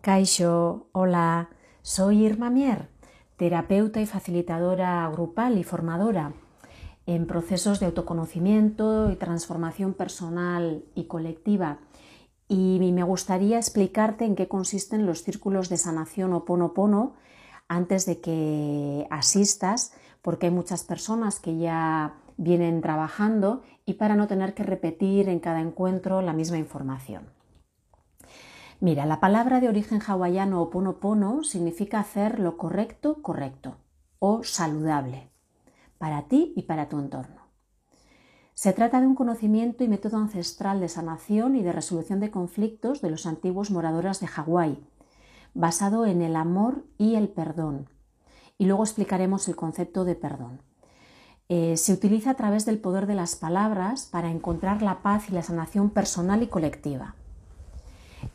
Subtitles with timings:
[0.00, 1.48] Kaisho, hola,
[1.82, 2.88] soy Irma Mier,
[3.36, 6.34] terapeuta y facilitadora grupal y formadora
[7.06, 11.78] en procesos de autoconocimiento y transformación personal y colectiva.
[12.46, 17.14] Y me gustaría explicarte en qué consisten los círculos de sanación o ponopono
[17.66, 19.92] antes de que asistas,
[20.22, 25.40] porque hay muchas personas que ya vienen trabajando y para no tener que repetir en
[25.40, 27.37] cada encuentro la misma información.
[28.80, 33.76] Mira, la palabra de origen hawaiano oponopono significa hacer lo correcto, correcto
[34.20, 35.30] o saludable
[35.98, 37.42] para ti y para tu entorno.
[38.54, 43.00] Se trata de un conocimiento y método ancestral de sanación y de resolución de conflictos
[43.00, 44.84] de los antiguos moradores de Hawái,
[45.54, 47.88] basado en el amor y el perdón.
[48.58, 50.62] Y luego explicaremos el concepto de perdón.
[51.48, 55.32] Eh, se utiliza a través del poder de las palabras para encontrar la paz y
[55.32, 57.14] la sanación personal y colectiva.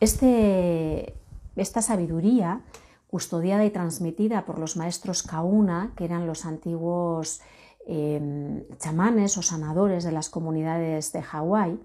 [0.00, 1.14] Este,
[1.56, 2.62] esta sabiduría,
[3.08, 7.40] custodiada y transmitida por los maestros Kauna, que eran los antiguos
[7.86, 11.78] em, chamanes o sanadores de las comunidades de Hawái,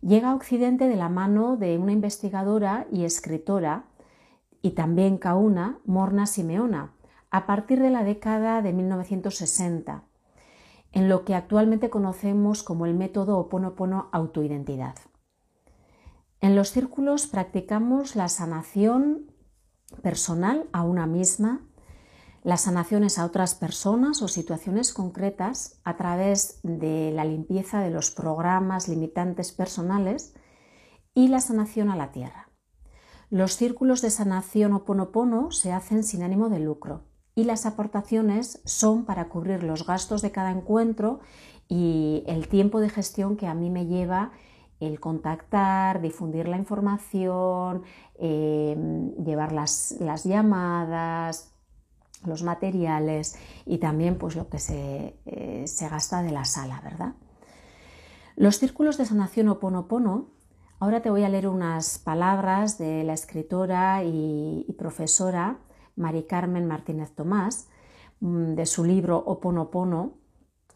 [0.00, 3.84] llega a Occidente de la mano de una investigadora y escritora,
[4.62, 6.92] y también Kauna, Morna Simeona,
[7.30, 10.04] a partir de la década de 1960,
[10.92, 14.94] en lo que actualmente conocemos como el método Oponopono autoidentidad.
[16.44, 19.32] En los círculos practicamos la sanación
[20.02, 21.62] personal a una misma,
[22.42, 28.10] las sanaciones a otras personas o situaciones concretas a través de la limpieza de los
[28.10, 30.34] programas limitantes personales
[31.14, 32.50] y la sanación a la tierra.
[33.30, 38.60] Los círculos de sanación o ponopono se hacen sin ánimo de lucro y las aportaciones
[38.66, 41.20] son para cubrir los gastos de cada encuentro
[41.68, 44.32] y el tiempo de gestión que a mí me lleva
[44.80, 47.82] el contactar, difundir la información,
[48.16, 51.52] em, llevar las, llamadas,
[52.24, 54.58] los materiales y también pues, lo que
[55.26, 57.14] eh, se, gasta de la sala, ¿verdad?
[58.36, 60.30] Los círculos de sanación Oponopono,
[60.80, 65.58] ahora te voy a leer unas palabras de la escritora y, y profesora
[65.96, 67.68] Mari Carmen Martínez Tomás,
[68.20, 70.24] mm, de su libro Oponopono,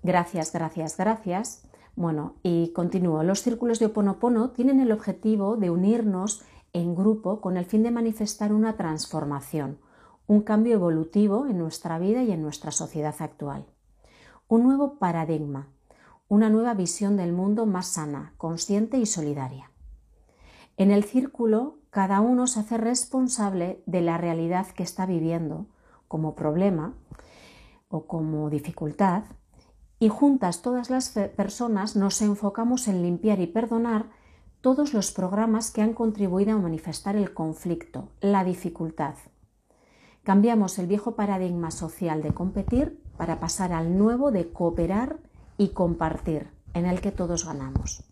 [0.03, 1.68] Gracias, gracias, gracias,
[1.98, 3.25] bueno, y continúo.
[3.25, 7.91] Los círculos de Oponopono tienen el objetivo de unirnos en grupo con el fin de
[7.91, 9.81] manifestar una transformación,
[10.28, 13.66] un cambio evolutivo en nuestra vida y en nuestra sociedad actual.
[14.47, 15.70] Un nuevo paradigma,
[16.28, 19.72] una nueva visión del mundo más sana, consciente y solidaria.
[20.76, 25.66] En el círculo, cada uno se hace responsable de la realidad que está viviendo
[26.06, 26.94] como problema
[27.88, 29.25] o como dificultad
[29.98, 34.10] y juntas todas las personas nos enfocamos en limpiar y perdonar
[34.60, 39.14] todos los programas que han contribuido a manifestar el conflicto, la dificultad.
[40.25, 45.19] Cambiamos el viejo paradigma social de competir para pasar al nuevo de cooperar
[45.56, 48.04] y compartir, en el que todos ganamos.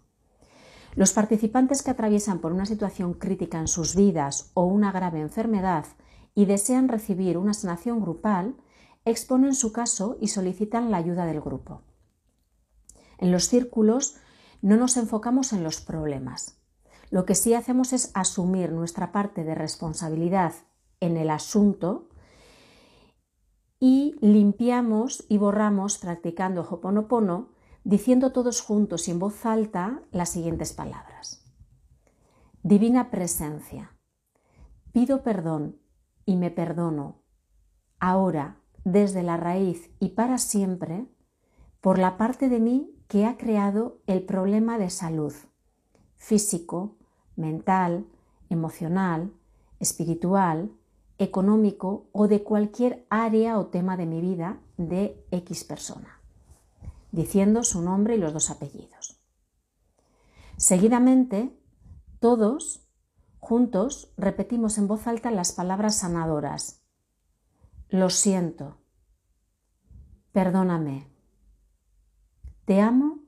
[0.95, 5.85] Los participantes que atraviesan por una situación crítica en sus vidas o una grave enfermedad
[6.35, 8.55] y desean recibir una sanación grupal
[9.07, 11.83] exponen su caso y solicitan la ayuda del grupo.
[13.19, 14.17] En los círculos
[14.61, 16.61] no nos enfocamos en los problemas.
[17.11, 20.53] Lo que sí hacemos es asumir nuestra parte de responsabilidad
[21.01, 22.09] en el asunto
[23.79, 27.51] y limpiamos y borramos practicando Hoponopono,
[27.85, 31.45] diciendo todos juntos y en voz alta las siguientes palabras.
[32.65, 33.97] Divina presencia,
[34.93, 35.79] pido perdón
[36.25, 37.23] y me perdono
[38.01, 41.09] ahora desde la raíz y para siempre
[41.81, 45.35] por la parte de mí que ha creado el problema de salud
[46.15, 46.95] físico,
[47.35, 48.07] mental,
[48.49, 49.33] emocional,
[49.81, 50.71] espiritual,
[51.19, 56.21] económico o de cualquier área o tema de mi vida de X persona,
[57.11, 59.21] diciendo su nombre y los dos apellidos.
[60.59, 61.51] Seguidamente,
[62.21, 62.87] todos
[63.41, 66.86] juntos repetimos en voz alta las palabras sanadoras
[67.89, 68.79] lo siento.
[70.33, 71.07] Perdóname.
[72.65, 73.21] Te amo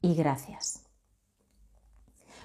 [0.00, 0.84] y gracias.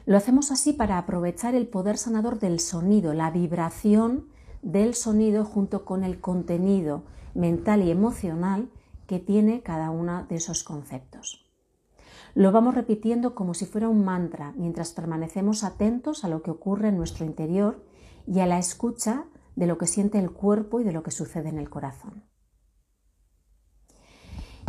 [0.05, 4.29] Lo hacemos así para aprovechar el poder sanador del sonido, la vibración
[4.63, 7.03] del sonido junto con el contenido
[7.35, 8.69] mental y emocional
[9.05, 11.45] que tiene cada uno de esos conceptos.
[12.33, 16.87] Lo vamos repitiendo como si fuera un mantra mientras permanecemos atentos a lo que ocurre
[16.87, 17.83] en nuestro interior
[18.25, 19.25] y a la escucha
[19.61, 22.23] de lo que siente el cuerpo y de lo que sucede en el corazón.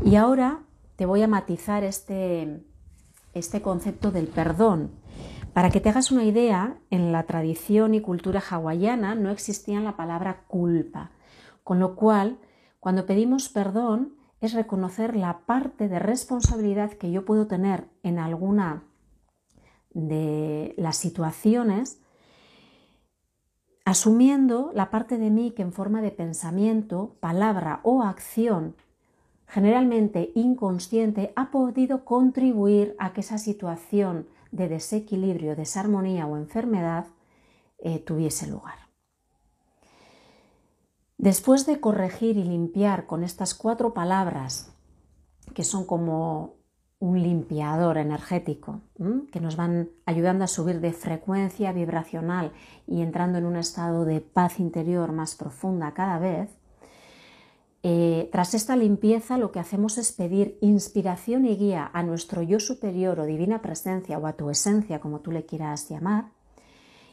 [0.05, 0.65] Y ahora
[0.97, 2.63] te voy a matizar este,
[3.33, 4.91] este concepto del perdón,
[5.55, 9.97] Para que te hagas una idea, en la tradición y cultura hawaiana no existía la
[9.97, 11.11] palabra culpa,
[11.65, 12.39] con lo cual,
[12.79, 18.85] cuando pedimos perdón, es reconocer la parte de responsabilidad que yo puedo tener en alguna
[19.95, 22.03] de las situaciones,
[23.85, 28.77] asumiendo la parte de mí que en forma de pensamiento, palabra o acción,
[29.47, 37.07] generalmente inconsciente, ha podido contribuir a que esa situación de desequilibrio, desarmonía o enfermedad
[37.79, 38.83] eh, tuviese lugar.
[41.19, 44.73] Después de corregir y limpiar con estas cuatro palabras,
[45.55, 46.57] que son como
[47.03, 48.81] un limpiador energético,
[49.33, 52.53] que nos van ayudando a subir de frecuencia vibracional
[52.87, 56.49] y entrando en un estado de paz interior más profunda cada vez,
[57.83, 62.61] eh, tras esta limpieza lo que hacemos es pedir inspiración y guía a nuestro yo
[62.61, 66.27] superior o divina presencia o a tu esencia, como tú le quieras llamar,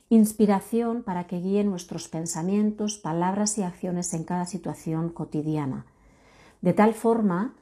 [0.09, 5.87] inspiración para que guíe nuestros pensamientos, palabras y acciones en cada situación cotidiana,
[6.61, 7.55] de tal forma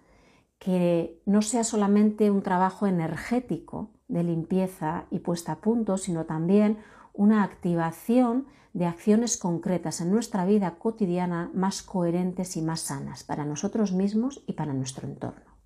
[0.60, 6.80] que no sea solamente un trabajo energético de limpieza y puesta a punto, sino también
[7.14, 13.46] una activación de acciones concretas en nuestra vida cotidiana más coherentes y más sanas para
[13.46, 15.58] nosotros mismos y para nuestro entorno.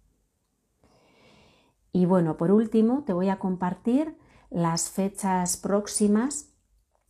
[1.92, 4.16] Y bueno, por último, te voy a compartir
[4.50, 6.54] las fechas próximas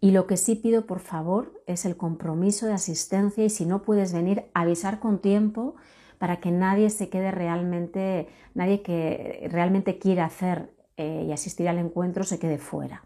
[0.00, 3.82] Y lo que sí pido, por favor, es el compromiso de asistencia y si no
[3.82, 5.76] puedes venir, avisar con tiempo
[6.18, 11.78] para que nadie se quede realmente, nadie que realmente quiera hacer eh, y asistir al
[11.78, 13.04] encuentro se quede fuera.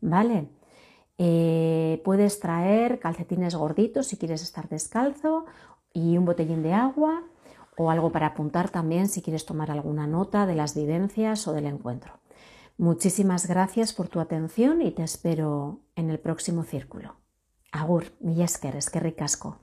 [0.00, 0.48] ¿Vale?
[2.04, 5.46] Puedes traer calcetines gorditos si quieres estar descalzo
[5.92, 7.22] y un botellín de agua
[7.76, 11.66] o algo para apuntar también si quieres tomar alguna nota de las vivencias o del
[11.66, 12.20] encuentro.
[12.76, 17.16] Muchísimas gracias por tu atención y te espero en el próximo círculo.
[17.72, 19.58] Agur, mi es que ricasco.